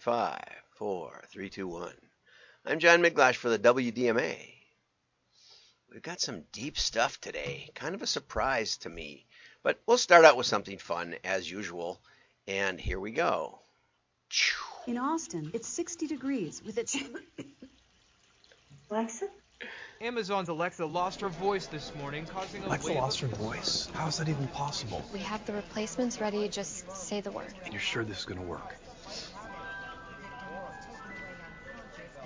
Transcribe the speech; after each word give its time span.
five, 0.00 0.42
four, 0.76 1.22
three, 1.30 1.50
two, 1.50 1.68
one. 1.68 1.92
I'm 2.64 2.78
John 2.78 3.02
Miglautsch 3.02 3.34
for 3.36 3.50
the 3.50 3.58
WDMA. 3.58 4.34
We've 5.92 6.02
got 6.02 6.20
some 6.20 6.44
deep 6.52 6.78
stuff 6.78 7.20
today, 7.20 7.68
kind 7.74 7.94
of 7.94 8.00
a 8.00 8.06
surprise 8.06 8.78
to 8.78 8.88
me. 8.88 9.26
But 9.62 9.78
we'll 9.86 9.98
start 9.98 10.24
out 10.24 10.38
with 10.38 10.46
something 10.46 10.78
fun 10.78 11.16
as 11.22 11.50
usual. 11.50 12.00
And 12.48 12.80
here 12.80 12.98
we 12.98 13.10
go. 13.10 13.58
In 14.86 14.96
Austin, 14.96 15.50
it's 15.52 15.68
60 15.68 16.06
degrees 16.06 16.62
with 16.64 16.78
its. 16.78 16.96
Alexa? 18.90 19.26
Amazon's 20.00 20.48
Alexa 20.48 20.86
lost 20.86 21.20
her 21.20 21.28
voice 21.28 21.66
this 21.66 21.94
morning, 21.96 22.24
causing 22.24 22.62
a 22.62 22.66
Alexa 22.68 22.88
wave 22.88 22.96
lost 22.96 23.20
her 23.20 23.26
of- 23.26 23.34
voice. 23.36 23.90
How 23.92 24.06
is 24.06 24.16
that 24.16 24.30
even 24.30 24.48
possible? 24.48 25.04
We 25.12 25.18
have 25.18 25.44
the 25.44 25.52
replacements 25.52 26.22
ready. 26.22 26.48
Just 26.48 26.90
say 26.96 27.20
the 27.20 27.30
word. 27.30 27.52
And 27.64 27.74
you're 27.74 27.82
sure 27.82 28.02
this 28.02 28.20
is 28.20 28.24
gonna 28.24 28.40
work? 28.40 28.76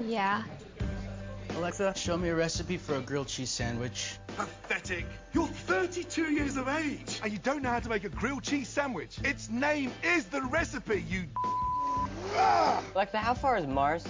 Yeah. 0.01 0.43
Alexa, 1.57 1.95
show 1.97 2.17
me 2.17 2.31
a 2.31 2.35
recipe 2.35 2.77
for 2.77 2.97
a 2.97 3.01
grilled 3.01 3.29
cheese 3.29 3.51
sandwich. 3.51 4.17
Pathetic. 4.37 5.07
You're 5.33 5.47
32 5.47 6.33
years 6.33 6.57
of 6.57 6.69
age 6.69 7.21
and 7.23 7.33
you 7.33 7.39
don't 7.39 7.63
know 7.63 7.71
how 7.71 7.79
to 7.79 7.89
make 7.89 8.05
a 8.05 8.09
grilled 8.09 8.43
cheese 8.43 8.69
sandwich. 8.69 9.19
Its 9.23 9.49
name 9.49 9.93
is 10.03 10.25
the 10.25 10.43
recipe, 10.43 11.05
you. 11.09 11.25
Ah! 12.37 12.83
Alexa, 12.95 13.19
how 13.19 13.35
far 13.35 13.57
is 13.57 13.67
Mars? 13.67 14.05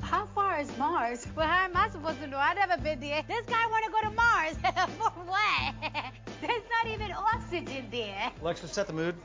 How 0.00 0.26
far 0.34 0.60
is 0.60 0.70
Mars? 0.78 1.26
Well, 1.34 1.48
how 1.48 1.64
am 1.64 1.76
I 1.76 1.90
supposed 1.90 2.20
to 2.20 2.28
know? 2.28 2.38
I've 2.38 2.56
never 2.56 2.80
been 2.80 3.00
there. 3.00 3.22
This 3.26 3.44
guy 3.46 3.66
want 3.66 3.84
to 3.84 3.90
go 3.90 4.00
to 4.02 4.10
Mars. 4.10 4.56
For 4.98 5.10
what? 5.26 5.74
There's 6.40 6.62
not 6.70 6.92
even 6.92 7.12
oxygen 7.12 7.88
there. 7.90 8.30
Alexa, 8.40 8.68
set 8.68 8.86
the 8.86 8.92
mood. 8.92 9.16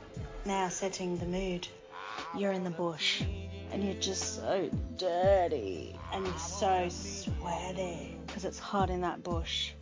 Now 0.44 0.68
setting 0.68 1.16
the 1.18 1.26
mood. 1.26 1.68
You're 2.36 2.52
in 2.52 2.64
the 2.64 2.70
bush 2.70 3.22
and 3.74 3.82
you're 3.82 3.94
just 3.94 4.36
so 4.36 4.70
dirty 4.98 5.98
and 6.12 6.24
you're 6.24 6.38
so 6.38 6.88
sweaty 6.88 8.16
because 8.24 8.44
it's 8.44 8.58
hot 8.58 8.88
in 8.88 9.00
that 9.00 9.24
bush. 9.24 9.72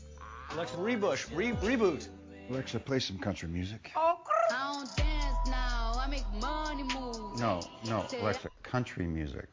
Alexa, 0.53 0.77
rebush, 0.79 1.37
re- 1.37 1.53
reboot. 1.53 2.09
Alexa, 2.49 2.81
play 2.81 2.99
some 2.99 3.19
country 3.19 3.51
music. 3.51 3.93
Oh, 3.95 4.17
I 4.51 4.75
don't 4.75 4.97
dance 4.97 5.37
now, 5.47 5.93
I 5.99 6.07
make 6.09 6.25
money 6.41 6.85
move. 6.85 7.39
No, 7.39 7.61
no, 7.87 8.07
Alexa, 8.19 8.49
country 8.63 9.07
music. 9.07 9.49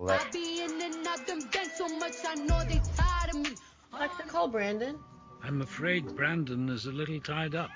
I 0.00 0.24
be 0.32 0.62
in 0.62 0.80
and 0.80 1.06
out 1.06 1.26
them 1.26 1.40
banks 1.52 1.76
so 1.76 1.86
much 1.98 2.14
I 2.26 2.34
know 2.36 2.64
they 2.64 2.80
tired 2.96 3.34
of 3.34 3.40
me. 3.42 3.50
Alexa, 3.92 4.22
call 4.22 4.48
Brandon. 4.48 4.96
I'm 5.42 5.60
afraid 5.60 6.16
Brandon 6.16 6.70
is 6.70 6.86
a 6.86 6.92
little 6.92 7.20
tied 7.20 7.54
up. 7.54 7.70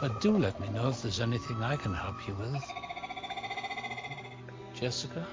But 0.00 0.20
do 0.20 0.36
let 0.36 0.58
me 0.60 0.68
know 0.68 0.88
if 0.88 1.02
there's 1.02 1.20
anything 1.20 1.62
I 1.62 1.76
can 1.76 1.92
help 1.92 2.26
you 2.26 2.34
with. 2.34 2.64
Jessica? 4.74 5.26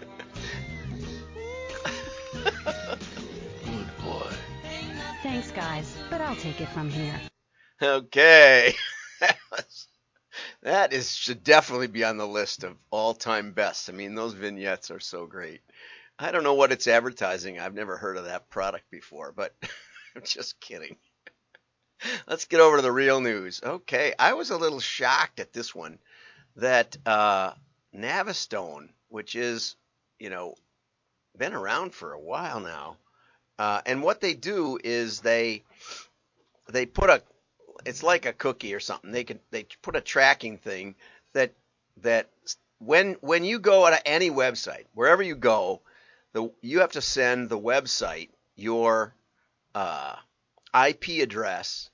Good 2.43 3.89
boy. 4.03 4.29
Thanks, 5.23 5.51
guys, 5.51 5.95
but 6.09 6.19
I'll 6.19 6.35
take 6.35 6.59
it 6.59 6.67
from 6.69 6.89
here. 6.89 7.19
Okay. 7.81 8.73
That 10.63 10.93
is 10.93 11.15
should 11.15 11.43
definitely 11.43 11.87
be 11.87 12.03
on 12.03 12.17
the 12.17 12.27
list 12.27 12.63
of 12.63 12.75
all-time 12.91 13.53
best. 13.53 13.89
I 13.89 13.93
mean, 13.93 14.15
those 14.15 14.33
vignettes 14.33 14.91
are 14.91 14.99
so 14.99 15.25
great. 15.25 15.61
I 16.19 16.31
don't 16.31 16.43
know 16.43 16.55
what 16.55 16.71
it's 16.71 16.87
advertising. 16.87 17.59
I've 17.59 17.73
never 17.73 17.97
heard 17.97 18.17
of 18.17 18.25
that 18.25 18.49
product 18.49 18.89
before, 18.91 19.31
but 19.31 19.55
I'm 20.15 20.23
just 20.23 20.59
kidding. 20.59 20.97
Let's 22.27 22.45
get 22.45 22.59
over 22.59 22.77
to 22.77 22.81
the 22.81 22.91
real 22.91 23.21
news. 23.21 23.61
Okay, 23.63 24.13
I 24.17 24.33
was 24.33 24.49
a 24.49 24.57
little 24.57 24.79
shocked 24.79 25.39
at 25.39 25.53
this 25.53 25.73
one 25.73 25.99
that 26.55 26.97
uh, 27.05 27.51
Navistone, 27.95 28.89
which 29.09 29.35
is, 29.35 29.75
you 30.19 30.29
know, 30.29 30.55
been 31.37 31.53
around 31.53 31.93
for 31.93 32.13
a 32.13 32.19
while 32.19 32.59
now, 32.59 32.97
uh, 33.59 33.81
and 33.85 34.01
what 34.01 34.21
they 34.21 34.33
do 34.33 34.79
is 34.83 35.19
they 35.21 35.63
they 36.69 36.85
put 36.85 37.09
a 37.09 37.21
it's 37.85 38.03
like 38.03 38.25
a 38.25 38.33
cookie 38.33 38.73
or 38.73 38.79
something. 38.79 39.11
They 39.11 39.23
can 39.23 39.39
they 39.51 39.67
put 39.81 39.95
a 39.95 40.01
tracking 40.01 40.57
thing 40.57 40.95
that 41.33 41.53
that 42.01 42.29
when 42.79 43.13
when 43.21 43.43
you 43.43 43.59
go 43.59 43.89
to 43.89 44.07
any 44.07 44.29
website, 44.29 44.85
wherever 44.93 45.23
you 45.23 45.35
go, 45.35 45.81
the 46.33 46.51
you 46.61 46.79
have 46.79 46.91
to 46.93 47.01
send 47.01 47.49
the 47.49 47.59
website 47.59 48.29
your 48.55 49.13
uh, 49.75 50.15
IP 50.73 51.21
address. 51.21 51.89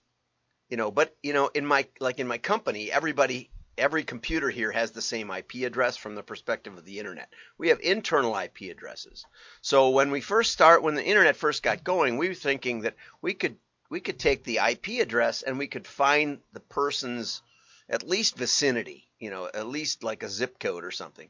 You 0.69 0.77
know, 0.77 0.91
but 0.91 1.15
you 1.21 1.33
know, 1.33 1.47
in 1.47 1.65
my 1.65 1.87
like 1.99 2.19
in 2.19 2.27
my 2.27 2.37
company, 2.37 2.91
everybody 2.91 3.49
every 3.77 4.03
computer 4.03 4.49
here 4.49 4.71
has 4.71 4.91
the 4.91 5.01
same 5.01 5.31
IP 5.31 5.55
address 5.65 5.97
from 5.97 6.15
the 6.15 6.23
perspective 6.23 6.77
of 6.77 6.85
the 6.85 6.99
internet. 6.99 7.29
We 7.57 7.69
have 7.69 7.79
internal 7.79 8.37
IP 8.37 8.71
addresses. 8.71 9.25
So 9.61 9.89
when 9.89 10.11
we 10.11 10.21
first 10.21 10.51
start 10.51 10.83
when 10.83 10.95
the 10.95 11.05
internet 11.05 11.35
first 11.35 11.63
got 11.63 11.83
going, 11.83 12.17
we 12.17 12.29
were 12.29 12.35
thinking 12.35 12.81
that 12.81 12.95
we 13.21 13.33
could 13.33 13.57
we 13.89 13.99
could 13.99 14.19
take 14.19 14.43
the 14.43 14.57
IP 14.57 15.01
address 15.01 15.43
and 15.43 15.57
we 15.57 15.67
could 15.67 15.87
find 15.87 16.39
the 16.53 16.59
person's 16.59 17.41
at 17.89 18.07
least 18.07 18.37
vicinity, 18.37 19.07
you 19.19 19.29
know, 19.29 19.49
at 19.53 19.67
least 19.67 20.03
like 20.03 20.23
a 20.23 20.29
zip 20.29 20.57
code 20.59 20.83
or 20.83 20.91
something, 20.91 21.29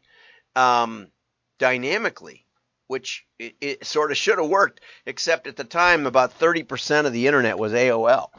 um, 0.55 1.07
dynamically, 1.57 2.45
which 2.87 3.25
it, 3.39 3.55
it 3.61 3.85
sort 3.85 4.11
of 4.11 4.17
should 4.17 4.37
have 4.37 4.49
worked, 4.49 4.81
except 5.05 5.47
at 5.47 5.55
the 5.55 5.63
time 5.63 6.05
about 6.05 6.39
30% 6.39 7.05
of 7.05 7.13
the 7.13 7.27
internet 7.27 7.57
was 7.57 7.73
AOL. 7.73 8.29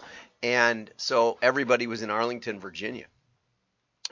And 0.42 0.90
so 0.96 1.38
everybody 1.40 1.86
was 1.86 2.02
in 2.02 2.10
Arlington, 2.10 2.60
Virginia. 2.60 3.06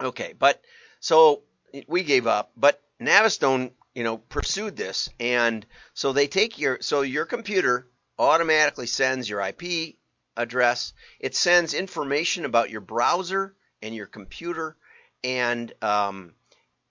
Okay, 0.00 0.34
but 0.38 0.62
so 1.00 1.42
we 1.86 2.02
gave 2.02 2.26
up, 2.26 2.52
but 2.56 2.80
Navistone, 3.00 3.72
you 3.94 4.04
know, 4.04 4.16
pursued 4.16 4.76
this. 4.76 5.10
And 5.20 5.66
so 5.94 6.12
they 6.12 6.26
take 6.26 6.58
your, 6.58 6.78
so 6.80 7.02
your 7.02 7.26
computer 7.26 7.88
automatically 8.18 8.86
sends 8.86 9.28
your 9.28 9.40
IP 9.42 9.96
address. 10.36 10.92
It 11.20 11.34
sends 11.34 11.74
information 11.74 12.44
about 12.44 12.70
your 12.70 12.80
browser 12.80 13.54
and 13.82 13.94
your 13.94 14.06
computer, 14.06 14.76
and 15.24 15.72
um, 15.82 16.34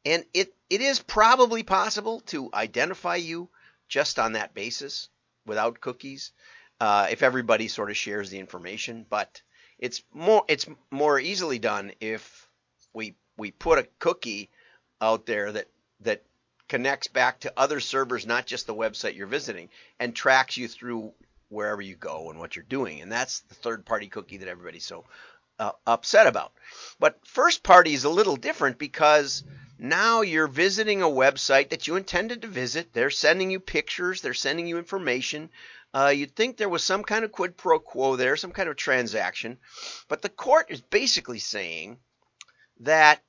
and 0.06 0.26
it 0.34 0.54
it 0.72 0.80
is 0.80 1.00
probably 1.00 1.64
possible 1.64 2.22
to 2.22 2.50
identify 2.54 3.18
you 3.18 3.50
just 3.90 4.18
on 4.18 4.34
that 4.34 4.54
basis 4.54 5.10
without 5.46 5.82
cookies, 5.82 6.32
uh, 6.80 7.08
if 7.12 7.24
everybody 7.24 7.68
sort 7.68 7.90
of 7.90 7.98
shares 7.98 8.30
the 8.30 8.40
information. 8.40 9.06
But 9.10 9.42
it's 9.78 10.02
more 10.14 10.46
it's 10.48 10.66
more 10.90 11.20
easily 11.20 11.60
done 11.60 11.92
if 12.00 12.48
we 12.94 13.16
we 13.36 13.52
put 13.52 13.80
a 13.80 13.88
cookie 14.00 14.50
out 15.02 15.26
there 15.26 15.52
that 15.52 15.68
that 16.00 16.24
connects 16.70 17.10
back 17.10 17.42
to 17.42 17.54
other 17.58 17.82
servers, 17.82 18.26
not 18.26 18.46
just 18.46 18.66
the 18.66 18.74
website 18.74 19.18
you're 19.18 19.28
visiting, 19.28 19.68
and 20.00 20.16
tracks 20.16 20.56
you 20.56 20.70
through 20.70 21.12
wherever 21.50 21.82
you 21.82 21.98
go 21.98 22.30
and 22.30 22.40
what 22.40 22.56
you're 22.56 22.64
doing. 22.64 23.02
And 23.02 23.12
that's 23.12 23.42
the 23.42 23.56
third 23.56 23.86
party 23.86 24.08
cookie 24.08 24.38
that 24.38 24.48
everybody's 24.48 24.86
so 24.86 25.04
uh, 25.60 25.72
upset 25.86 26.28
about. 26.28 26.54
But 27.00 27.20
first 27.26 27.64
party 27.64 27.94
is 27.94 28.04
a 28.04 28.10
little 28.10 28.36
different 28.36 28.78
because 28.78 29.44
now 29.78 30.22
you're 30.22 30.48
visiting 30.48 31.02
a 31.02 31.08
website 31.08 31.70
that 31.70 31.88
you 31.88 31.96
intended 31.96 32.42
to 32.42 32.48
visit. 32.48 32.94
They're 32.94 33.10
sending 33.10 33.50
you 33.50 33.60
pictures, 33.60 34.22
they're 34.22 34.34
sending 34.34 34.68
you 34.68 34.78
information. 34.78 35.50
Uh, 35.94 36.14
you'd 36.16 36.36
think 36.36 36.56
there 36.56 36.70
was 36.70 36.84
some 36.84 37.04
kind 37.04 37.26
of 37.26 37.32
quid 37.32 37.58
pro 37.58 37.80
quo 37.80 38.16
there, 38.16 38.38
some 38.38 38.52
kind 38.52 38.70
of 38.70 38.76
transaction. 38.76 39.58
But 40.08 40.22
the 40.22 40.30
court 40.30 40.68
is 40.70 40.82
basically 40.82 41.40
saying 41.40 42.00
that 42.82 43.22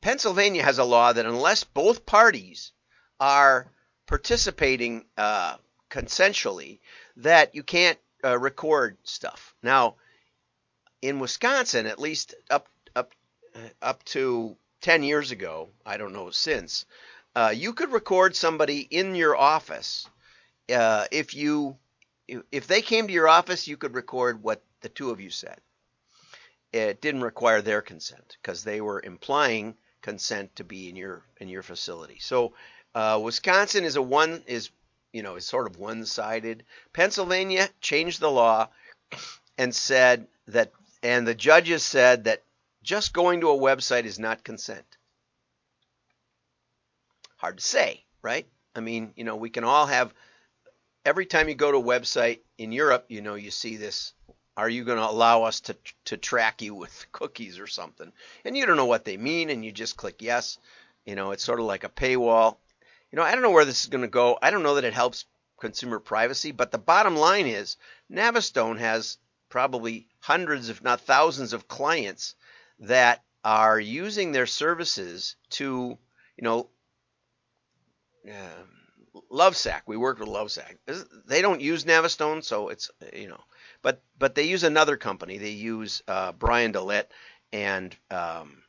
Pennsylvania 0.00 0.62
has 0.62 0.78
a 0.78 0.84
law 0.84 1.12
that 1.12 1.26
unless 1.26 1.64
both 1.64 2.06
parties 2.06 2.72
are 3.18 3.70
participating 4.06 5.04
uh, 5.18 5.56
consensually, 5.90 6.80
that 7.16 7.54
you 7.54 7.62
can't 7.62 7.98
uh, 8.24 8.38
record 8.38 8.96
stuff. 9.04 9.54
Now, 9.62 9.96
in 11.02 11.18
Wisconsin, 11.18 11.86
at 11.86 11.98
least 11.98 12.34
up 12.50 12.68
up 12.94 13.12
up 13.82 14.04
to 14.04 14.56
10 14.80 15.02
years 15.02 15.30
ago, 15.30 15.68
I 15.84 15.96
don't 15.96 16.12
know 16.12 16.30
since, 16.30 16.86
uh, 17.34 17.52
you 17.54 17.72
could 17.72 17.92
record 17.92 18.34
somebody 18.34 18.80
in 18.80 19.14
your 19.14 19.36
office 19.36 20.08
uh, 20.72 21.06
if 21.10 21.34
you 21.34 21.76
if 22.52 22.68
they 22.68 22.80
came 22.80 23.08
to 23.08 23.12
your 23.12 23.28
office, 23.28 23.66
you 23.66 23.76
could 23.76 23.94
record 23.94 24.42
what 24.42 24.62
the 24.82 24.88
two 24.88 25.10
of 25.10 25.20
you 25.20 25.30
said. 25.30 25.58
It 26.72 27.00
didn't 27.00 27.22
require 27.22 27.60
their 27.60 27.82
consent 27.82 28.36
because 28.40 28.62
they 28.62 28.80
were 28.80 29.02
implying 29.02 29.76
consent 30.00 30.54
to 30.56 30.64
be 30.64 30.88
in 30.88 30.96
your 30.96 31.22
in 31.40 31.48
your 31.48 31.62
facility. 31.62 32.18
So 32.20 32.52
uh, 32.94 33.20
Wisconsin 33.22 33.84
is 33.84 33.96
a 33.96 34.02
one 34.02 34.44
is 34.46 34.70
you 35.12 35.22
know 35.22 35.36
is 35.36 35.46
sort 35.46 35.66
of 35.66 35.78
one 35.78 36.06
sided. 36.06 36.64
Pennsylvania 36.92 37.68
changed 37.80 38.20
the 38.20 38.30
law 38.30 38.68
and 39.58 39.74
said 39.74 40.28
that 40.46 40.72
and 41.02 41.26
the 41.26 41.34
judges 41.34 41.82
said 41.82 42.24
that 42.24 42.42
just 42.82 43.12
going 43.12 43.40
to 43.40 43.50
a 43.50 43.58
website 43.58 44.04
is 44.04 44.18
not 44.18 44.44
consent. 44.44 44.96
Hard 47.36 47.58
to 47.58 47.64
say, 47.64 48.04
right? 48.22 48.46
I 48.74 48.80
mean, 48.80 49.12
you 49.16 49.24
know, 49.24 49.36
we 49.36 49.50
can 49.50 49.64
all 49.64 49.86
have 49.86 50.14
every 51.04 51.26
time 51.26 51.48
you 51.48 51.54
go 51.54 51.72
to 51.72 51.78
a 51.78 51.82
website 51.82 52.40
in 52.58 52.72
Europe, 52.72 53.06
you 53.08 53.22
know, 53.22 53.34
you 53.34 53.50
see 53.50 53.76
this 53.76 54.12
are 54.60 54.68
you 54.68 54.84
going 54.84 54.98
to 54.98 55.08
allow 55.08 55.44
us 55.44 55.60
to 55.60 55.76
to 56.04 56.18
track 56.18 56.60
you 56.60 56.74
with 56.74 57.06
cookies 57.12 57.58
or 57.58 57.66
something? 57.66 58.12
And 58.44 58.56
you 58.56 58.66
don't 58.66 58.76
know 58.76 58.84
what 58.84 59.06
they 59.06 59.16
mean, 59.16 59.48
and 59.48 59.64
you 59.64 59.72
just 59.72 59.96
click 59.96 60.20
yes. 60.20 60.58
You 61.06 61.14
know, 61.14 61.30
it's 61.30 61.44
sort 61.44 61.60
of 61.60 61.66
like 61.66 61.84
a 61.84 61.88
paywall. 61.88 62.58
You 63.10 63.16
know, 63.16 63.22
I 63.22 63.32
don't 63.32 63.42
know 63.42 63.52
where 63.52 63.64
this 63.64 63.82
is 63.82 63.88
going 63.88 64.02
to 64.02 64.08
go. 64.08 64.38
I 64.42 64.50
don't 64.50 64.62
know 64.62 64.74
that 64.74 64.84
it 64.84 64.92
helps 64.92 65.24
consumer 65.58 65.98
privacy, 65.98 66.52
but 66.52 66.70
the 66.70 66.78
bottom 66.78 67.16
line 67.16 67.46
is 67.46 67.78
Navistone 68.12 68.78
has 68.78 69.16
probably 69.50 70.08
hundreds, 70.20 70.68
if 70.70 70.82
not 70.82 71.02
thousands, 71.02 71.52
of 71.52 71.68
clients 71.68 72.34
that 72.78 73.22
are 73.44 73.78
using 73.78 74.32
their 74.32 74.46
services 74.46 75.36
to, 75.50 75.98
you 76.36 76.42
know, 76.42 76.70
uh, 78.28 78.64
Lovesac. 79.30 79.82
We 79.86 79.96
work 79.96 80.18
with 80.18 80.28
Lovesac. 80.28 80.76
They 81.26 81.42
don't 81.42 81.60
use 81.60 81.84
Navistone, 81.84 82.44
so 82.44 82.68
it's 82.68 82.90
you 83.12 83.28
know, 83.28 83.40
but 83.82 84.02
but 84.18 84.34
they 84.34 84.44
use 84.44 84.62
another 84.62 84.96
company. 84.96 85.38
They 85.38 85.50
use 85.50 86.02
uh, 86.06 86.32
Brian 86.32 86.72
Delit, 86.72 87.06
and 87.52 87.94
um, 88.10 88.62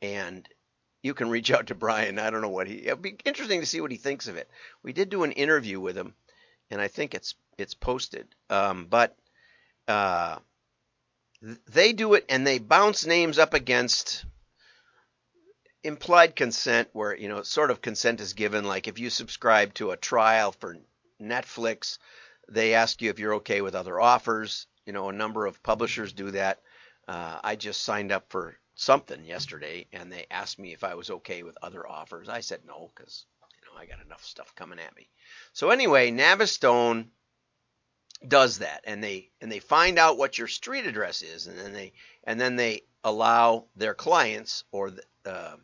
and 0.00 0.48
you 1.02 1.14
can 1.14 1.30
reach 1.30 1.50
out 1.50 1.68
to 1.68 1.74
Brian. 1.74 2.18
I 2.18 2.30
don't 2.30 2.42
know 2.42 2.48
what 2.48 2.68
he. 2.68 2.86
It'd 2.86 3.02
be 3.02 3.16
interesting 3.24 3.60
to 3.60 3.66
see 3.66 3.80
what 3.80 3.90
he 3.90 3.96
thinks 3.96 4.28
of 4.28 4.36
it. 4.36 4.50
We 4.82 4.92
did 4.92 5.10
do 5.10 5.24
an 5.24 5.32
interview 5.32 5.80
with 5.80 5.96
him, 5.96 6.14
and 6.70 6.80
I 6.80 6.88
think 6.88 7.14
it's 7.14 7.34
it's 7.58 7.74
posted. 7.74 8.28
Um, 8.50 8.86
but 8.86 9.16
uh, 9.88 10.38
they 11.68 11.92
do 11.92 12.14
it, 12.14 12.24
and 12.28 12.46
they 12.46 12.58
bounce 12.58 13.06
names 13.06 13.38
up 13.38 13.54
against 13.54 14.24
implied 15.82 16.34
consent 16.34 16.88
where 16.92 17.16
you 17.16 17.28
know 17.28 17.42
sort 17.42 17.70
of 17.70 17.80
consent 17.80 18.20
is 18.20 18.32
given. 18.32 18.64
Like 18.64 18.88
if 18.88 18.98
you 18.98 19.10
subscribe 19.10 19.74
to 19.74 19.92
a 19.92 19.96
trial 19.96 20.52
for 20.52 20.76
Netflix 21.20 21.98
they 22.48 22.74
ask 22.74 23.02
you 23.02 23.10
if 23.10 23.18
you're 23.18 23.34
okay 23.34 23.60
with 23.60 23.74
other 23.74 24.00
offers. 24.00 24.66
You 24.84 24.92
know 24.92 25.08
a 25.08 25.12
number 25.12 25.46
of 25.46 25.62
publishers 25.62 26.12
do 26.12 26.30
that. 26.32 26.60
Uh, 27.08 27.38
I 27.42 27.56
just 27.56 27.82
signed 27.82 28.12
up 28.12 28.26
for 28.28 28.56
something 28.74 29.24
yesterday 29.24 29.86
and 29.92 30.12
they 30.12 30.26
asked 30.30 30.58
me 30.58 30.72
if 30.72 30.84
I 30.84 30.94
was 30.94 31.10
okay 31.10 31.42
with 31.42 31.56
other 31.62 31.86
offers. 31.86 32.28
I 32.28 32.40
said 32.40 32.60
no 32.66 32.90
because 32.94 33.24
you 33.60 33.66
know 33.66 33.80
I 33.80 33.86
got 33.86 34.04
enough 34.04 34.24
stuff 34.24 34.54
coming 34.54 34.78
at 34.78 34.94
me. 34.96 35.08
So 35.52 35.70
anyway 35.70 36.10
Navistone 36.10 37.06
does 38.26 38.58
that 38.58 38.82
and 38.84 39.04
they 39.04 39.30
and 39.40 39.52
they 39.52 39.58
find 39.58 39.98
out 39.98 40.16
what 40.16 40.38
your 40.38 40.48
street 40.48 40.86
address 40.86 41.22
is 41.22 41.46
and 41.46 41.58
then 41.58 41.72
they 41.72 41.92
and 42.24 42.40
then 42.40 42.56
they 42.56 42.82
allow 43.04 43.64
their 43.76 43.94
clients 43.94 44.64
or 44.72 44.90
the, 44.90 45.02
uh, 45.24 45.56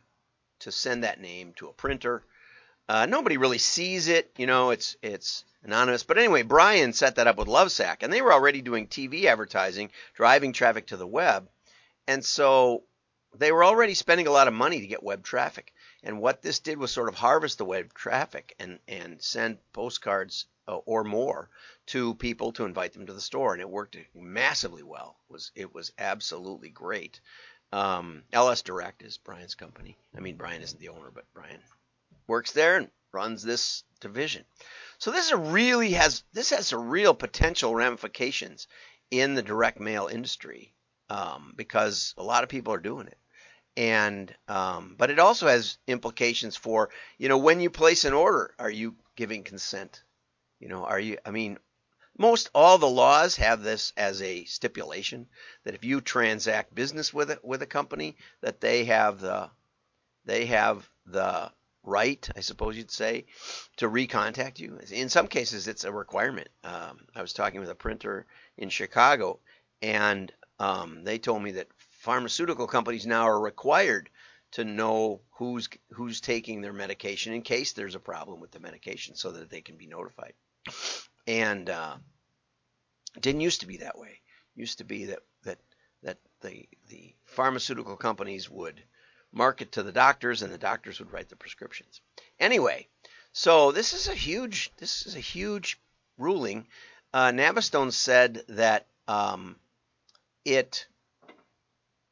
to 0.61 0.71
send 0.71 1.03
that 1.03 1.21
name 1.21 1.53
to 1.57 1.67
a 1.69 1.73
printer. 1.73 2.23
Uh, 2.89 3.07
nobody 3.07 3.37
really 3.37 3.59
sees 3.59 4.09
it, 4.09 4.31
you 4.37 4.47
know. 4.47 4.71
It's 4.71 4.97
it's 5.03 5.45
anonymous. 5.65 6.05
But 6.05 6.19
anyway, 6.19 6.43
Brian 6.43 6.93
set 6.93 7.17
that 7.17 7.27
up 7.27 7.37
with 7.37 7.49
Lovesac, 7.49 8.03
and 8.03 8.13
they 8.13 8.23
were 8.23 8.33
already 8.33 8.63
doing 8.63 8.87
TV 8.87 9.25
advertising, 9.25 9.91
driving 10.15 10.53
traffic 10.53 10.87
to 10.89 10.97
the 10.97 11.07
web, 11.07 11.49
and 12.07 12.25
so 12.25 12.85
they 13.35 13.51
were 13.51 13.65
already 13.65 13.95
spending 13.95 14.27
a 14.27 14.33
lot 14.33 14.49
of 14.49 14.55
money 14.55 14.81
to 14.81 14.87
get 14.87 15.03
web 15.03 15.25
traffic. 15.25 15.73
And 16.03 16.21
what 16.21 16.43
this 16.43 16.59
did 16.61 16.79
was 16.79 16.91
sort 16.91 17.09
of 17.09 17.15
harvest 17.15 17.59
the 17.59 17.65
web 17.65 17.93
traffic 17.95 18.55
and 18.59 18.79
and 18.87 19.21
send 19.21 19.59
postcards 19.73 20.47
or 20.67 21.05
more 21.05 21.49
to 21.87 22.15
people 22.15 22.53
to 22.53 22.65
invite 22.65 22.93
them 22.93 23.07
to 23.07 23.13
the 23.13 23.21
store, 23.21 23.53
and 23.53 23.61
it 23.61 23.69
worked 23.69 23.97
massively 24.15 24.83
well. 24.83 25.17
It 25.29 25.33
was 25.33 25.53
it 25.55 25.75
was 25.75 25.93
absolutely 25.99 26.71
great. 26.71 27.21
Um, 27.73 28.23
LS 28.33 28.63
Direct 28.63 29.03
is 29.03 29.19
Brian's 29.19 29.55
company. 29.55 29.97
I 30.17 30.21
mean, 30.21 30.37
Brian 30.37 30.63
isn't 30.63 30.79
the 30.79 30.91
owner, 30.91 31.11
but 31.11 31.25
Brian 31.33 31.61
works 32.27 32.53
there 32.53 32.77
and 32.77 32.91
runs 33.13 33.43
this 33.43 33.85
division. 34.01 34.45
So 34.99 35.11
this 35.11 35.27
is 35.27 35.33
really 35.33 35.93
has 35.93 36.23
this 36.33 36.51
has 36.51 36.73
a 36.73 36.79
real 36.79 37.15
potential 37.15 37.75
ramifications 37.75 38.69
in 39.11 39.35
the 39.35 39.43
direct 39.43 39.81
mail 39.81 40.07
industry 40.07 40.73
um, 41.11 41.53
because 41.57 42.15
a 42.17 42.23
lot 42.23 42.43
of 42.43 42.49
people 42.49 42.73
are 42.73 42.79
doing 42.79 43.07
it, 43.07 43.19
and 43.77 44.35
um, 44.49 44.95
but 44.99 45.11
it 45.11 45.19
also 45.19 45.47
has 45.47 45.79
implications 45.87 46.57
for 46.57 46.91
you 47.19 47.29
know 47.29 47.39
when 47.39 47.61
you 47.61 47.71
place 47.71 48.05
an 48.05 48.13
order, 48.13 48.55
are 48.59 48.71
you 48.71 48.97
giving 49.17 49.45
consent? 49.45 50.03
You 50.63 50.69
know, 50.69 50.85
are 50.85 51.01
you? 51.01 51.19
I 51.27 51.33
mean, 51.33 51.59
most 52.17 52.49
all 52.55 52.79
the 52.79 52.89
laws 52.89 53.35
have 53.35 53.63
this 53.63 53.93
as 53.97 54.23
a 54.23 54.45
stipulation 54.45 55.27
that 55.65 55.75
if 55.75 55.83
you 55.83 56.01
transact 56.01 56.73
business 56.73 57.13
with 57.13 57.33
it 57.33 57.45
with 57.45 57.63
a 57.63 57.67
company, 57.67 58.17
that 58.43 58.61
they 58.61 58.85
have 58.85 59.19
the 59.21 59.51
they 60.25 60.47
have 60.47 60.89
the 61.05 61.51
right, 61.83 62.29
I 62.37 62.41
suppose 62.41 62.77
you'd 62.77 62.93
say, 62.93 63.27
to 63.79 63.89
recontact 63.89 64.61
you. 64.61 64.79
In 64.93 65.09
some 65.09 65.27
cases, 65.27 65.67
it's 65.67 65.83
a 65.83 65.91
requirement. 65.91 66.47
Um, 66.63 67.09
I 67.13 67.23
was 67.23 67.33
talking 67.33 67.59
with 67.59 67.71
a 67.71 67.75
printer 67.75 68.27
in 68.57 68.69
Chicago, 68.69 69.41
and 69.83 70.33
um, 70.61 71.03
they 71.03 71.19
told 71.19 71.43
me 71.43 71.51
that 71.53 71.67
pharmaceutical 71.77 72.69
companies 72.69 73.05
now 73.05 73.25
are 73.25 73.41
required 73.41 74.11
to 74.53 74.65
know 74.65 75.23
who's 75.33 75.69
who's 75.91 76.21
taking 76.21 76.61
their 76.61 76.73
medication 76.73 77.33
in 77.33 77.43
case 77.43 77.73
there's 77.73 77.97
a 77.97 78.01
problem 78.13 78.39
with 78.39 78.53
the 78.53 78.61
medication, 78.61 79.17
so 79.17 79.33
that 79.33 79.51
they 79.51 79.61
can 79.61 79.77
be 79.77 79.89
notified 79.89 80.35
and 81.27 81.69
uh, 81.71 81.97
didn't 83.21 83.41
used 83.41 83.61
to 83.61 83.67
be 83.67 83.79
that 83.79 83.99
way. 83.99 84.21
Used 84.55 84.79
to 84.79 84.85
be 84.85 85.07
that 85.07 85.21
that 85.45 85.59
that 86.03 86.19
the 86.41 86.69
the 86.89 87.15
pharmaceutical 87.25 87.97
companies 87.97 88.51
would 88.51 88.83
market 89.33 89.73
to 89.73 89.83
the 89.83 89.93
doctors, 89.93 90.43
and 90.43 90.53
the 90.53 90.59
doctors 90.59 90.99
would 90.99 91.13
write 91.13 91.29
the 91.29 91.37
prescriptions. 91.37 92.01
Anyway, 92.39 92.87
so 93.33 93.73
this 93.73 93.93
is 93.93 94.09
a 94.09 94.15
huge 94.15 94.71
this 94.77 95.07
is 95.07 95.17
a 95.17 95.21
huge 95.21 95.81
ruling. 96.19 96.67
Uh, 97.15 97.31
Navistone 97.31 97.93
said 97.93 98.43
that 98.49 98.87
um, 99.09 99.57
it 100.45 100.87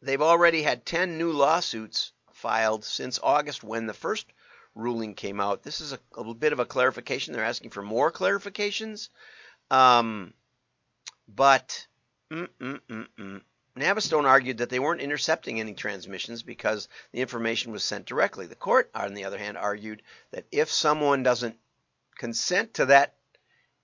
they've 0.03 0.23
already 0.23 0.63
had 0.63 0.87
10 0.87 1.19
new 1.19 1.33
lawsuits 1.33 2.13
filed 2.33 2.85
since 2.85 3.19
August 3.23 3.63
when 3.63 3.87
the 3.87 3.95
first 3.95 4.27
ruling 4.81 5.15
came 5.15 5.41
out. 5.41 5.63
This 5.63 5.81
is 5.81 5.93
a, 5.93 5.99
a 6.15 6.19
little 6.19 6.35
bit 6.35 6.53
of 6.53 6.61
a 6.61 6.65
clarification. 6.65 7.33
They're 7.33 7.45
asking 7.45 7.71
for 7.71 7.83
more 7.83 8.11
clarifications. 8.11 9.09
Um, 9.71 10.35
but 11.29 11.87
mm, 12.31 12.49
mm, 12.61 12.81
mm. 13.19 13.41
Navistone 13.77 14.25
argued 14.25 14.59
that 14.59 14.69
they 14.69 14.81
weren't 14.81 15.01
intercepting 15.01 15.61
any 15.61 15.75
transmissions 15.75 16.43
because 16.43 16.89
the 17.13 17.21
information 17.21 17.73
was 17.73 17.85
sent 17.85 18.07
directly. 18.07 18.47
The 18.47 18.57
court, 18.57 18.91
on 18.95 19.15
the 19.15 19.25
other 19.25 19.39
hand, 19.39 19.57
argued 19.57 20.03
that 20.33 20.47
if 20.51 20.71
someone 20.71 21.23
doesn't 21.23 21.57
consent 22.17 22.75
to 22.75 22.87
that 22.87 23.15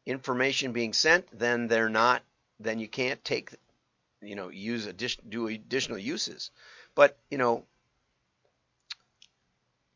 information 0.05 0.73
being 0.73 0.93
sent, 0.93 1.27
then 1.37 1.69
they're 1.69 1.89
not, 1.89 2.23
then 2.59 2.79
you 2.79 2.89
can't 2.89 3.25
take, 3.25 3.55
you 4.21 4.35
know, 4.35 4.49
use 4.49 4.87
addition, 4.87 5.25
do 5.29 5.47
additional 5.49 5.99
uses. 5.99 6.51
But 6.95 7.19
you 7.31 7.39
know, 7.39 7.65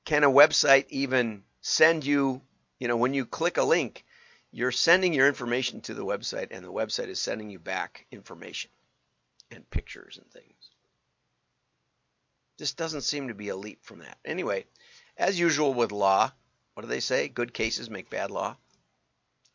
can 0.05 0.25
a 0.25 0.31
website 0.31 0.87
even 0.89 1.45
send 1.61 2.05
you, 2.05 2.43
you 2.79 2.89
know, 2.89 2.97
when 2.97 3.15
you 3.15 3.27
click 3.27 3.57
a 3.57 3.63
link, 3.63 4.05
you're 4.53 4.73
sending 4.73 5.13
your 5.13 5.29
information 5.29 5.81
to 5.83 5.95
the 5.95 6.05
website 6.05 6.49
and 6.51 6.65
the 6.65 6.73
website 6.73 7.09
is 7.09 7.21
sending 7.21 7.51
you 7.51 7.59
back 7.59 8.07
information 8.11 8.71
and 9.51 9.69
pictures 9.71 10.19
and 10.19 10.31
things. 10.31 10.71
This 12.59 12.73
doesn't 12.73 13.03
seem 13.03 13.29
to 13.29 13.35
be 13.35 13.49
a 13.49 13.57
leap 13.57 13.85
from 13.85 14.01
that. 14.01 14.19
Anyway, 14.25 14.67
as 15.17 15.39
usual 15.39 15.73
with 15.73 15.93
law, 15.93 16.33
what 16.75 16.83
do 16.83 16.89
they 16.89 17.01
say? 17.01 17.29
Good 17.29 17.55
cases 17.55 17.91
make 17.91 18.11
bad 18.11 18.31
law. 18.31 18.57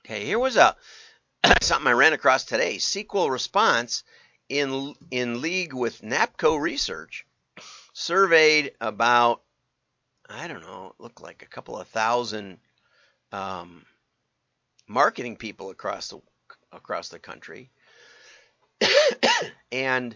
Okay, 0.05 0.25
here 0.25 0.39
was 0.39 0.55
a 0.55 0.75
something 1.61 1.87
I 1.87 1.91
ran 1.91 2.13
across 2.13 2.45
today. 2.45 2.77
SeQuel 2.77 3.29
Response 3.29 4.03
in 4.49 4.95
in 5.11 5.41
league 5.41 5.73
with 5.73 6.01
NAPCO 6.01 6.59
Research 6.59 7.25
surveyed 7.93 8.73
about 8.79 9.41
I 10.29 10.47
don't 10.47 10.61
know, 10.61 10.93
it 10.97 11.01
looked 11.01 11.21
like 11.21 11.41
a 11.41 11.47
couple 11.47 11.77
of 11.77 11.87
thousand 11.87 12.57
um, 13.31 13.85
marketing 14.87 15.35
people 15.37 15.69
across 15.69 16.09
the 16.09 16.19
across 16.71 17.09
the 17.09 17.19
country, 17.19 17.69
and 19.71 20.15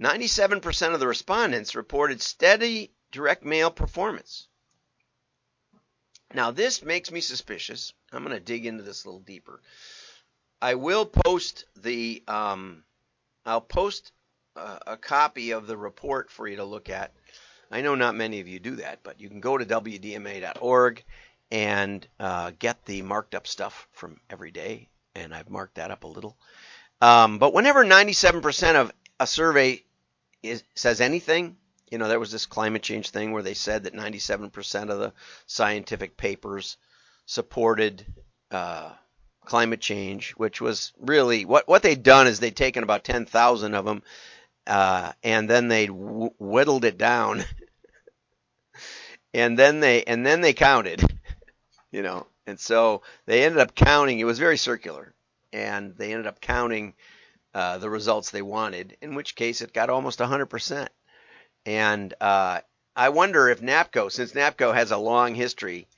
97% 0.00 0.94
of 0.94 1.00
the 1.00 1.06
respondents 1.06 1.74
reported 1.74 2.20
steady 2.20 2.92
direct 3.10 3.44
mail 3.44 3.70
performance. 3.70 4.46
Now 6.34 6.50
this 6.50 6.82
makes 6.82 7.10
me 7.10 7.20
suspicious. 7.20 7.92
I'm 8.12 8.22
going 8.22 8.36
to 8.36 8.40
dig 8.40 8.66
into 8.66 8.82
this 8.82 9.04
a 9.04 9.08
little 9.08 9.20
deeper. 9.20 9.60
I 10.60 10.74
will 10.74 11.06
post 11.06 11.64
the 11.76 12.22
um, 12.28 12.84
I'll 13.46 13.60
post 13.60 14.12
a, 14.56 14.78
a 14.88 14.96
copy 14.96 15.52
of 15.52 15.66
the 15.66 15.76
report 15.76 16.30
for 16.30 16.46
you 16.46 16.56
to 16.56 16.64
look 16.64 16.90
at. 16.90 17.14
I 17.70 17.80
know 17.80 17.94
not 17.94 18.14
many 18.14 18.40
of 18.40 18.48
you 18.48 18.58
do 18.58 18.76
that, 18.76 19.00
but 19.02 19.20
you 19.20 19.28
can 19.28 19.40
go 19.40 19.58
to 19.58 19.64
wdma.org 19.64 21.04
and 21.50 22.06
uh, 22.18 22.52
get 22.58 22.84
the 22.84 23.02
marked 23.02 23.34
up 23.34 23.46
stuff 23.46 23.88
from 23.92 24.20
every 24.30 24.50
day. 24.50 24.88
And 25.14 25.34
I've 25.34 25.50
marked 25.50 25.76
that 25.76 25.90
up 25.90 26.04
a 26.04 26.08
little. 26.08 26.36
Um, 27.00 27.38
but 27.38 27.54
whenever 27.54 27.84
97% 27.84 28.74
of 28.74 28.92
a 29.20 29.26
survey 29.26 29.82
is, 30.42 30.62
says 30.74 31.00
anything, 31.00 31.56
you 31.90 31.98
know, 31.98 32.08
there 32.08 32.20
was 32.20 32.32
this 32.32 32.46
climate 32.46 32.82
change 32.82 33.10
thing 33.10 33.32
where 33.32 33.42
they 33.42 33.54
said 33.54 33.84
that 33.84 33.94
97% 33.94 34.90
of 34.90 34.98
the 34.98 35.12
scientific 35.46 36.16
papers 36.16 36.76
supported 37.26 38.04
uh, 38.50 38.90
climate 39.44 39.80
change, 39.80 40.32
which 40.32 40.60
was 40.60 40.92
really 41.00 41.44
what 41.44 41.66
what 41.66 41.82
they'd 41.82 42.02
done 42.02 42.26
is 42.26 42.38
they'd 42.38 42.54
taken 42.54 42.82
about 42.82 43.04
ten 43.04 43.24
thousand 43.26 43.74
of 43.74 43.84
them, 43.84 44.02
uh, 44.68 45.12
and 45.22 45.48
then 45.48 45.68
they'd 45.68 45.86
w- 45.86 46.30
whittled 46.38 46.84
it 46.84 46.98
down, 46.98 47.42
and 49.34 49.58
then 49.58 49.80
they 49.80 50.04
and 50.04 50.24
then 50.24 50.42
they 50.42 50.52
counted, 50.52 51.02
you 51.90 52.02
know, 52.02 52.26
and 52.46 52.60
so 52.60 53.02
they 53.26 53.44
ended 53.44 53.60
up 53.60 53.74
counting. 53.74 54.20
It 54.20 54.24
was 54.24 54.38
very 54.38 54.58
circular, 54.58 55.14
and 55.52 55.96
they 55.96 56.12
ended 56.12 56.26
up 56.26 56.40
counting 56.40 56.94
uh, 57.54 57.78
the 57.78 57.90
results 57.90 58.30
they 58.30 58.42
wanted. 58.42 58.96
In 59.00 59.14
which 59.14 59.34
case, 59.34 59.62
it 59.62 59.72
got 59.72 59.90
almost 59.90 60.20
hundred 60.20 60.46
percent. 60.46 60.90
And 61.64 62.14
uh, 62.20 62.60
I 62.94 63.08
wonder 63.08 63.48
if 63.48 63.60
NAPCO, 63.60 64.12
since 64.12 64.32
NAPCO 64.32 64.74
has 64.74 64.90
a 64.90 64.98
long 64.98 65.34
history 65.34 65.88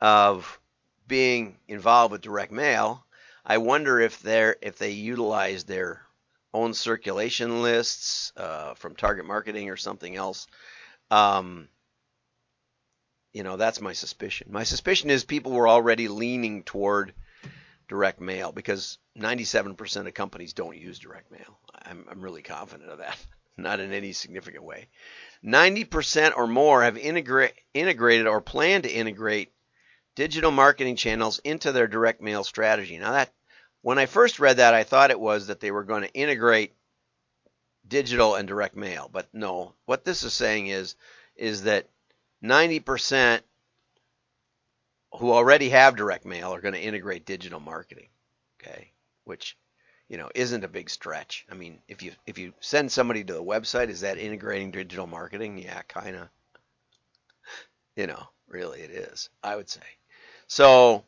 of 0.00 0.60
being 1.08 1.58
involved 1.68 2.12
with 2.12 2.22
direct 2.22 2.52
mail, 2.52 3.04
I 3.44 3.58
wonder 3.58 4.00
if 4.00 4.20
they're 4.20 4.56
if 4.62 4.78
they 4.78 4.90
utilize 4.90 5.64
their 5.64 6.06
own 6.54 6.74
circulation 6.74 7.62
lists 7.62 8.32
uh, 8.36 8.74
from 8.74 8.94
Target 8.94 9.24
Marketing 9.24 9.70
or 9.70 9.76
something 9.76 10.16
else. 10.16 10.46
Um, 11.10 11.68
you 13.32 13.42
know, 13.42 13.56
that's 13.56 13.80
my 13.80 13.92
suspicion. 13.92 14.48
My 14.50 14.64
suspicion 14.64 15.10
is 15.10 15.24
people 15.24 15.52
were 15.52 15.68
already 15.68 16.08
leaning 16.08 16.62
toward 16.64 17.14
direct 17.88 18.20
mail 18.20 18.52
because 18.52 18.98
97% 19.18 20.06
of 20.06 20.14
companies 20.14 20.52
don't 20.52 20.76
use 20.76 20.98
direct 20.98 21.30
mail. 21.30 21.58
I'm, 21.74 22.06
I'm 22.10 22.20
really 22.20 22.42
confident 22.42 22.90
of 22.90 22.98
that, 22.98 23.18
not 23.56 23.80
in 23.80 23.92
any 23.92 24.12
significant 24.12 24.64
way. 24.64 24.88
90% 25.44 26.36
or 26.36 26.46
more 26.46 26.82
have 26.82 26.96
integra- 26.96 27.52
integrated 27.74 28.26
or 28.26 28.40
plan 28.40 28.82
to 28.82 28.90
integrate 28.90 29.52
digital 30.14 30.50
marketing 30.50 30.96
channels 30.96 31.38
into 31.38 31.72
their 31.72 31.86
direct 31.86 32.20
mail 32.20 32.44
strategy. 32.44 32.98
Now 32.98 33.12
that 33.12 33.32
when 33.82 33.98
I 33.98 34.06
first 34.06 34.40
read 34.40 34.56
that, 34.56 34.74
I 34.74 34.84
thought 34.84 35.10
it 35.10 35.20
was 35.20 35.48
that 35.48 35.60
they 35.60 35.70
were 35.70 35.84
going 35.84 36.02
to 36.02 36.12
integrate 36.14 36.72
digital 37.86 38.36
and 38.36 38.48
direct 38.48 38.76
mail, 38.76 39.10
but 39.12 39.28
no. 39.32 39.74
What 39.84 40.04
this 40.04 40.22
is 40.22 40.32
saying 40.32 40.68
is 40.68 40.94
is 41.36 41.64
that 41.64 41.88
90% 42.44 43.40
who 45.18 45.32
already 45.32 45.68
have 45.70 45.96
direct 45.96 46.24
mail 46.24 46.54
are 46.54 46.60
going 46.60 46.74
to 46.74 46.80
integrate 46.80 47.26
digital 47.26 47.60
marketing. 47.60 48.08
Okay, 48.60 48.92
which 49.24 49.56
you 50.08 50.16
know 50.16 50.30
isn't 50.34 50.64
a 50.64 50.68
big 50.68 50.88
stretch. 50.88 51.44
I 51.50 51.54
mean, 51.54 51.80
if 51.88 52.02
you 52.02 52.12
if 52.26 52.38
you 52.38 52.54
send 52.60 52.92
somebody 52.92 53.24
to 53.24 53.32
the 53.34 53.42
website, 53.42 53.88
is 53.88 54.02
that 54.02 54.18
integrating 54.18 54.70
digital 54.70 55.06
marketing? 55.06 55.58
Yeah, 55.58 55.82
kind 55.82 56.16
of. 56.16 56.28
You 57.94 58.06
know, 58.06 58.26
really 58.48 58.80
it 58.80 58.90
is. 58.90 59.28
I 59.44 59.54
would 59.54 59.68
say. 59.68 59.82
So 60.46 61.04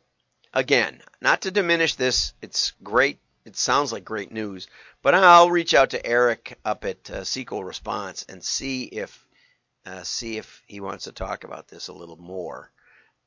again, 0.55 1.01
not 1.21 1.41
to 1.41 1.51
diminish 1.51 1.95
this, 1.95 2.33
it's 2.41 2.71
great. 2.81 3.19
It 3.45 3.55
sounds 3.55 3.91
like 3.91 4.03
great 4.03 4.31
news, 4.31 4.67
but 5.03 5.13
I'll 5.13 5.51
reach 5.51 5.75
out 5.75 5.91
to 5.91 6.03
Eric 6.03 6.57
up 6.65 6.83
at 6.85 7.11
uh, 7.11 7.21
SeQuel 7.21 7.63
Response 7.63 8.25
and 8.27 8.43
see 8.43 8.85
if 8.85 9.23
uh, 9.85 10.01
see 10.01 10.37
if 10.37 10.63
he 10.65 10.79
wants 10.79 11.03
to 11.03 11.11
talk 11.11 11.43
about 11.43 11.67
this 11.67 11.89
a 11.89 11.93
little 11.93 12.15
more. 12.15 12.71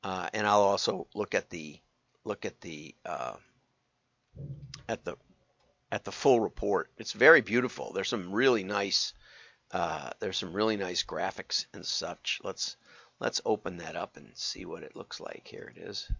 Uh, 0.03 0.27
and 0.33 0.45
I'll 0.45 0.61
also 0.61 1.07
look 1.13 1.35
at 1.35 1.49
the 1.49 1.79
look 2.25 2.45
at 2.45 2.59
the 2.59 2.93
uh, 3.05 3.35
at 4.89 5.05
the 5.05 5.15
at 5.89 6.03
the 6.03 6.11
full 6.11 6.41
report. 6.41 6.89
It's 6.97 7.13
very 7.13 7.39
beautiful. 7.39 7.93
There's 7.93 8.09
some 8.09 8.33
really 8.33 8.65
nice 8.65 9.13
uh, 9.71 10.09
there's 10.19 10.37
some 10.37 10.51
really 10.51 10.75
nice 10.75 11.03
graphics 11.03 11.65
and 11.73 11.85
such. 11.85 12.41
Let's 12.43 12.75
let's 13.21 13.39
open 13.45 13.77
that 13.77 13.95
up 13.95 14.17
and 14.17 14.31
see 14.33 14.65
what 14.65 14.83
it 14.83 14.97
looks 14.97 15.21
like. 15.21 15.47
Here 15.47 15.71
it 15.73 15.81
is. 15.81 16.11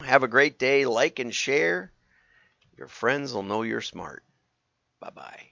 Have 0.00 0.22
a 0.22 0.28
great 0.28 0.58
day. 0.58 0.86
Like 0.86 1.18
and 1.18 1.34
share. 1.34 1.92
Your 2.76 2.88
friends 2.88 3.32
will 3.32 3.42
know 3.42 3.62
you're 3.62 3.80
smart. 3.80 4.24
Bye 5.00 5.10
bye. 5.10 5.50